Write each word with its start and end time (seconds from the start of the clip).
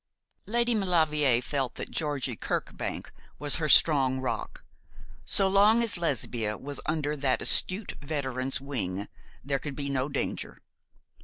Lady 0.47 0.73
Maulevrier 0.73 1.43
felt 1.43 1.75
that 1.75 1.91
Georgie 1.91 2.35
Kirkbank 2.35 3.11
was 3.37 3.57
her 3.57 3.69
strong 3.69 4.19
rock. 4.19 4.63
So 5.25 5.47
long 5.47 5.83
as 5.83 5.95
Lesbia 5.95 6.57
was 6.57 6.81
under 6.87 7.15
that 7.15 7.39
astute 7.43 7.93
veteran's 8.01 8.59
wing 8.59 9.07
there 9.43 9.59
could 9.59 9.75
be 9.75 9.91
no 9.91 10.09
danger. 10.09 10.63